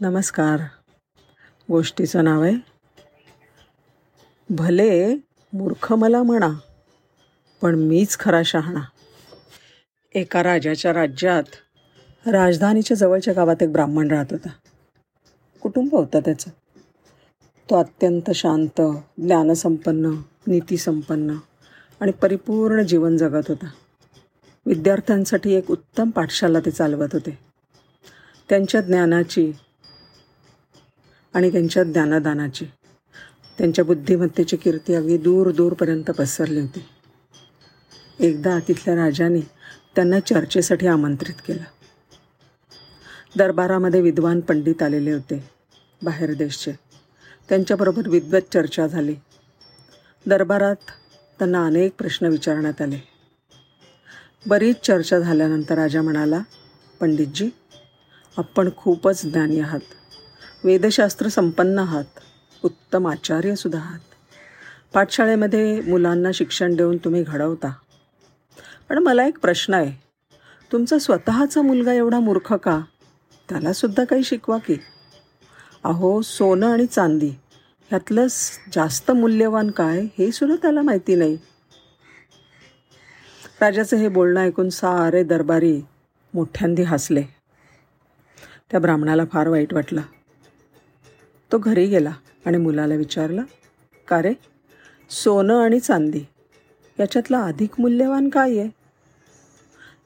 नमस्कार. 0.00 0.60
गोष्टीचं 1.70 2.24
नाव 2.24 2.42
आहे 2.42 2.54
भले 4.50 5.14
मूर्ख 5.52 5.92
मला 5.92 6.22
म्हणा 6.22 6.48
पण 7.62 7.74
मीच 7.74 8.18
खरा 8.18 8.42
शहाणा. 8.44 8.80
एका 10.14 10.42
राजाच्या 10.42 10.92
राज्यात 10.92 11.42
राजधानीच्या 12.28 12.96
जवळच्या 12.96 13.34
गावात 13.34 13.62
एक 13.62 13.72
ब्राह्मण 13.72 14.10
राहत 14.10 14.26
होता. 14.30 14.48
कुटुंब 15.60 15.88
होतं 15.92 16.20
त्याचं. 16.20 16.50
तो 17.70 17.80
अत्यंत 17.80 18.30
शांत 18.30 18.80
ज्ञानसंपन्न 19.18 20.06
नीतीसंपन्न 20.46 21.36
आणि 22.00 22.12
परिपूर्ण 22.12 22.82
जीवन 22.82 23.16
जगत 23.16 23.42
होता. 23.48 23.70
विद्यार्थ्यांसाठी 24.66 25.54
एक 25.54 25.70
उत्तम 25.70 26.10
पाठशाला 26.10 26.60
ते 26.60 26.70
चालवत 26.70 27.08
होते. 27.12 27.38
त्यांच्या 28.48 28.80
ज्ञानाची 28.80 29.52
आणि 31.36 31.52
त्यांच्या 31.52 31.84
ज्ञानदानाची. 31.84 32.64
त्यांच्या 33.58 33.84
बुद्धिमत्तेची 33.84 34.56
कीर्ती 34.56 34.94
अगदी 34.94 35.18
दूर 35.18 35.50
दूरपर्यंत 35.50 36.04
पसरली 36.04 36.60
होती. 36.60 36.84
एकदा 38.20 38.58
तिथल्या 38.68 38.96
राजाने 38.96 39.40
त्यांना 39.94 40.20
चर्चेसाठी 40.20 40.86
आमंत्रित 40.86 41.34
केलं. 41.34 41.62
दरबारामध्ये 43.36 44.00
विद्वान 44.00 44.40
पंडित 44.40 44.82
आलेले 44.82 45.12
होते 45.12 45.50
बाहेर 46.02 46.34
देशचे. 46.34 46.72
त्यांच्याबरोबर 47.48 48.08
विद्वत 48.08 48.40
चर्चा 48.52 48.86
झाली. 48.86 49.14
दरबारात 50.26 50.76
त्यांना 51.38 51.66
अनेक 51.66 51.92
प्रश्न 51.98 52.26
विचारण्यात 52.26 52.82
आले. 52.82 53.08
बरीच 54.46 54.76
चर्चा 54.82 55.18
झाल्यानंतर 55.18 55.74
राजा 55.74 56.02
म्हणाला 56.02 56.40
पंडितजी 57.00 57.50
आपण 58.36 58.68
खूपच 58.76 59.22
ज्ञानी 59.26 59.60
आहात. 59.60 59.80
वेदशास्त्र 60.66 61.28
संपन्न 61.28 61.78
आहात. 61.78 62.04
उत्तम 62.62 63.06
आचार्यसुद्धा 63.06 63.80
आहात. 63.80 63.98
पाठशाळेमध्ये 64.94 65.80
मुलांना 65.80 66.28
शिक्षण 66.34 66.76
देऊन 66.76 66.96
तुम्ही 66.96 67.22
घडवता. 67.22 67.74
पण 68.88 68.98
मला 68.98 69.26
एक 69.26 69.38
प्रश्न 69.38 69.74
आहे. 69.74 70.02
तुमचा 70.72 70.98
स्वतःचा 70.98 71.62
मुलगा 71.62 71.92
एवढा 71.92 72.20
मूर्ख 72.20 72.52
का? 72.52 72.80
त्यालासुद्धा 73.48 74.04
काही 74.04 74.24
शिकवा 74.24 74.58
की. 74.58 74.76
अहो 75.84 76.22
सोनं 76.22 76.72
आणि 76.72 76.86
चांदी 76.86 77.28
ह्यातलं 77.90 78.26
जास्त 78.72 79.10
मूल्यवान 79.10 79.70
काय 79.70 80.00
हे 80.18 80.32
सुद्धा 80.32 80.56
त्याला 80.56 80.82
माहिती 80.82 81.14
नाही. 81.14 81.38
राजाचं 83.60 83.96
हे 83.96 84.08
बोलणं 84.08 84.40
ऐकून 84.40 84.68
सारे 84.68 85.22
दरबारी 85.22 85.82
मोठ्यांदी 86.34 86.82
हसले. 86.82 87.22
त्या 88.70 88.80
ब्राह्मणाला 88.80 89.22
फार 89.32 89.48
वाईट 89.48 89.74
वाटलं. 89.74 90.00
तो 91.52 91.58
घरी 91.58 91.86
गेला 91.86 92.12
आणि 92.46 92.58
मुलाला 92.58 92.94
विचारलं 92.94 93.42
का 94.08 94.22
रे 94.22 94.32
सोनं 95.10 95.54
आणि 95.54 95.80
चांदी 95.80 96.20
याच्यातलं 97.00 97.38
अधिक 97.38 97.80
मूल्यवान 97.80 98.28
काय 98.28 98.58
आहे? 98.58 98.68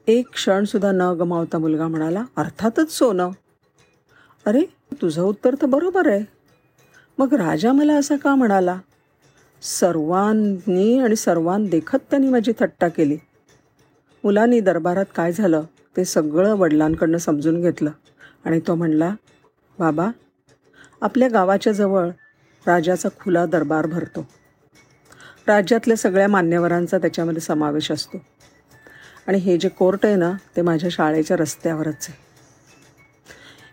एक 0.07 0.29
क्षणसुद्धा 0.33 0.91
न 0.91 1.01
गमावता 1.01 1.57
मुलगा 1.57 1.87
म्हणाला 1.87 2.23
अर्थातच 2.37 2.91
सोनं. 2.91 3.29
अरे 4.45 4.61
तुझं 5.01 5.21
उत्तर 5.21 5.55
तर 5.61 5.65
बरोबर 5.65 6.07
आहे. 6.07 6.23
मग 7.17 7.33
राजा 7.33 7.71
मला 7.71 7.93
असा 7.93 8.15
का 8.15 8.35
म्हणाला 8.35 8.79
सर्वांनी 9.61 10.99
आणि 10.99 11.15
सर्वां 11.15 11.65
देखत 11.65 11.97
त्यांनी 12.09 12.29
माझी 12.29 12.51
थट्टा 12.59 12.87
केली. 12.87 13.17
मुलांनी 14.23 14.59
दरबारात 14.59 15.05
काय 15.15 15.31
झालं 15.31 15.63
ते 15.97 16.05
सगळं 16.05 16.55
वडिलांकडनं 16.55 17.17
समजून 17.17 17.61
घेतलं 17.61 17.91
आणि 18.45 18.59
तो 18.59 18.75
म्हणला 18.75 19.15
बाबा 19.79 20.09
आपल्या 21.01 21.27
गावाच्या 21.27 21.73
जवळ 21.73 22.09
राजाचा 22.67 23.09
खुला 23.19 23.45
दरबार 23.45 23.85
भरतो. 23.85 24.27
राज्यातल्या 25.47 25.97
सगळ्या 25.97 26.27
मान्यवरांचा 26.27 26.97
त्याच्यामध्ये 26.97 27.41
समावेश 27.41 27.91
असतो. 27.91 28.17
आणि 29.27 29.37
हे 29.37 29.57
जे 29.57 29.69
कोर्ट 29.69 30.05
आहे 30.05 30.15
ना 30.15 30.31
ते 30.55 30.61
माझ्या 30.61 30.89
शाळेच्या 30.89 31.37
रस्त्यावरच 31.37 32.07
आहे. 32.09 32.13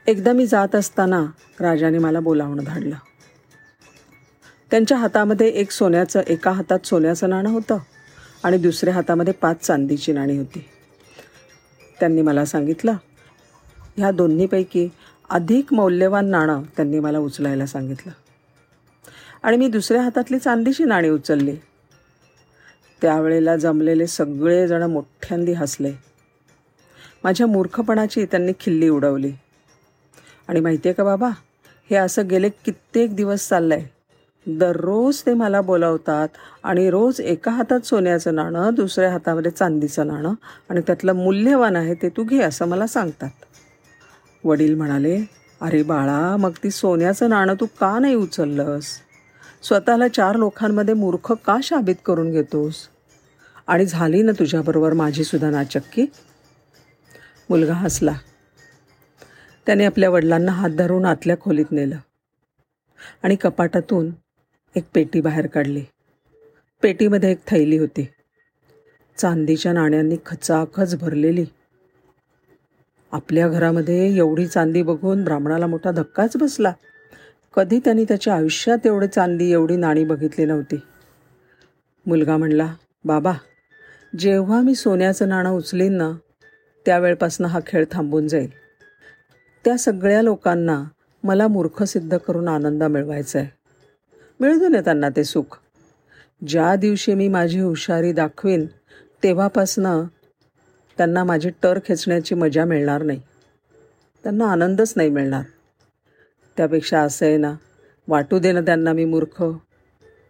एकदा 0.06 0.32
मी 0.32 0.46
जात 0.46 0.74
असताना 0.74 1.24
राजाने 1.60 1.98
मला 1.98 2.20
बोलावणं 2.20 2.64
धाडलं. 2.64 2.96
त्यांच्या 4.70 4.98
हातामध्ये 4.98 5.48
एक 5.48 5.70
सोन्याचं 5.70 6.20
एका 6.20 6.50
हातात 6.50 6.86
सोन्याचं 6.86 7.30
नाणं 7.30 7.48
होतं 7.48 7.78
आणि 8.44 8.58
दुसऱ्या 8.58 8.94
हातामध्ये 8.94 9.32
पाच 9.32 9.60
चांदीची 9.60 10.12
नाणी 10.12 10.38
होती. 10.38 10.68
त्यांनी 12.00 12.22
मला 12.22 12.44
सांगितलं 12.44 12.94
ह्या 13.96 14.10
दोन्हीपैकी 14.10 14.88
अधिक 15.30 15.72
मौल्यवान 15.72 16.26
नाणं 16.26 16.62
त्यांनी 16.76 16.98
मला 16.98 17.18
उचलायला 17.18 17.66
सांगितलं. 17.66 18.12
आणि 19.42 19.56
मी 19.56 19.68
दुसऱ्या 19.68 20.02
हातातली 20.02 20.38
चांदीची 20.38 20.84
नाणी 20.84 21.08
उचलली. 21.08 21.56
त्यावेळेला 23.02 23.56
जमलेले 23.56 24.06
सगळेजण 24.06 24.82
मोठ्यांदी 24.82 25.52
हसले. 25.52 25.92
माझ्या 27.24 27.46
मूर्खपणाची 27.46 28.24
त्यांनी 28.24 28.52
खिल्ली 28.60 28.88
उडवली. 28.88 29.32
आणि 30.48 30.60
माहिती 30.60 30.88
आहे 30.88 30.94
का 30.94 31.04
बाबा 31.04 31.28
हे 31.90 31.96
असं 31.96 32.28
गेले 32.28 32.48
कित्येक 32.48 33.14
दिवस 33.16 33.48
चाललं 33.48 33.74
आहे 33.74 34.56
दररोज 34.58 35.22
ते 35.26 35.34
मला 35.34 35.60
बोलावतात 35.60 36.28
आणि 36.62 36.90
रोज 36.90 37.20
एका 37.20 37.50
हातात 37.50 37.80
सोन्याचं 37.80 38.34
नाणं 38.34 38.74
दुसऱ्या 38.74 39.10
हातामध्ये 39.10 39.50
चांदीचं 39.50 40.06
नाणं 40.06 40.34
आणि 40.70 40.80
त्यातलं 40.80 41.12
मूल्यवान 41.12 41.76
आहे 41.76 41.94
ते 41.94 42.08
तू 42.08 42.24
घे 42.24 42.42
असं 42.42 42.68
मला 42.68 42.86
सांगतात. 42.86 43.30
वडील 44.48 44.74
म्हणाले 44.74 45.24
अरे 45.60 45.82
बाळा 45.82 46.36
मग 46.36 46.50
ती 46.64 46.70
सोन्याचं 46.70 47.28
नाणं 47.28 47.54
तू 47.60 47.66
का 47.66 47.98
नाही 47.98 48.14
उचललंस? 48.14 48.86
स्वतःला 49.62 50.08
चार 50.08 50.36
लोकांमध्ये 50.36 50.94
मूर्ख 50.94 51.32
का 51.32 51.58
शाबित 51.62 51.94
करून 52.04 52.30
घेतोस? 52.30 52.74
आणि 53.66 53.86
झाली 53.86 54.22
ना 54.22 54.32
तुझ्याबरोबर 54.32 54.92
माझीसुद्धा 54.92 55.50
नाचक्की? 55.50 56.06
मुलगा 57.50 57.74
हसला. 57.74 58.14
त्याने 59.66 59.84
आपल्या 59.84 60.10
वडिलांना 60.10 60.52
हात 60.52 60.70
धरून 60.70 61.04
आतल्या 61.04 61.36
खोलीत 61.38 61.72
नेलं 61.72 61.96
आणि 63.22 63.36
कपाटातून 63.36 64.10
एक 64.76 64.84
पेटी 64.94 65.20
बाहेर 65.20 65.46
काढली. 65.46 65.84
पेटीमध्ये 66.82 67.30
एक 67.30 67.38
थैली 67.46 67.78
होती. 67.78 68.08
चांदीच्या 69.16 69.72
नाण्यांनी 69.72 70.16
खचाखच 70.26 70.96
भरलेली. 70.96 71.44
आपल्या 73.12 73.48
घरामध्ये 73.48 74.16
एवढी 74.16 74.46
चांदी 74.46 74.82
बघून 74.82 75.24
ब्राह्मणाला 75.24 75.66
मोठा 75.66 75.90
धक्काच 75.90 76.36
बसला. 76.36 76.72
कधी 77.54 77.78
त्यांनी 77.78 78.04
त्याच्या 78.04 78.34
आयुष्यात 78.34 78.86
एवढी 78.86 79.06
चांदी 79.06 79.50
एवढी 79.52 79.76
नाणी 79.76 80.04
बघितली 80.04 80.44
नव्हती. 80.44 80.76
मुलगा 82.06 82.36
म्हणला 82.36 82.74
बाबा 83.04 83.32
जेव्हा 84.18 84.60
मी 84.60 84.74
सोन्याचं 84.74 85.28
नाणं 85.28 85.50
उचलीन 85.50 85.92
ना 85.92 86.10
त्यावेळपासून 86.86 87.46
हा 87.46 87.60
खेळ 87.66 87.84
थांबून 87.92 88.28
जाईल. 88.28 88.50
त्या 89.64 89.78
सगळ्या 89.78 90.22
लोकांना 90.22 90.84
मला 91.24 91.48
मूर्ख 91.48 91.82
सिद्ध 91.82 92.16
करून 92.16 92.48
आनंद 92.48 92.82
मिळवायचा 92.82 93.38
आहे 93.38 93.48
मिळू 94.40 94.68
दे 94.68 94.80
त्यांना 94.80 95.08
ते 95.16 95.24
सुख. 95.24 95.58
ज्या 96.46 96.76
दिवशी 96.76 97.14
मी 97.14 97.28
माझी 97.28 97.60
हुशारी 97.60 98.12
दाखवीन 98.12 98.66
तेव्हापासनं 99.22 100.04
त्यांना 100.98 101.24
माझी 101.24 101.50
टर 101.62 101.78
खेचण्याची 101.84 102.34
मजा 102.34 102.64
मिळणार 102.64 103.02
नाही. 103.02 103.20
त्यांना 104.22 104.52
आनंदच 104.52 104.92
नाही 104.96 105.10
मिळणार. 105.10 105.42
त्यापेक्षा 106.56 107.00
असं 107.00 107.26
आहे 107.26 107.36
ना 107.36 107.54
वाटू 108.08 108.38
दे 108.38 108.52
ना 108.52 108.60
त्यांना 108.60 108.92
मी 108.92 109.04
मूर्ख. 109.04 109.44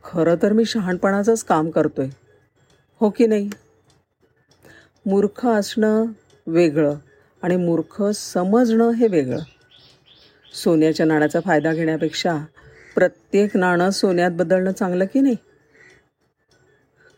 खरं 0.05 0.35
तर 0.43 0.53
मी 0.53 0.65
शहाणपणाचंच 0.65 1.45
काम 1.45 1.71
करतो 1.71 2.03
आहे 2.03 2.11
हो 3.01 3.11
की 3.11 3.27
नाही? 3.27 3.51
मूर्ख 5.07 5.47
असणं 5.47 6.05
वेगळं 6.47 6.95
आणि 7.43 7.57
मूर्ख 7.57 8.03
समजणं 8.15 8.91
हे 8.91 9.09
वेगळं. 9.09 9.39
सोन्याच्या 10.55 11.07
नाण्याचा 11.07 11.41
फायदा 11.41 11.73
घेण्यापेक्षा 11.73 12.37
प्रत्येक 12.95 13.57
नाणं 13.57 13.91
सोन्यात 13.91 14.31
बदलणं 14.31 14.73
चांगलं 14.73 15.05
की 15.05 15.21
नाही? 15.21 15.37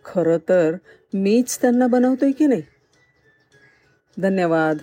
खरं 0.04 0.38
तर 0.48 0.74
मीच 1.14 1.60
त्यांना 1.60 1.86
बनवतोय 1.86 2.32
की 2.32 2.46
नाही? 2.46 2.62
धन्यवाद. 4.20 4.82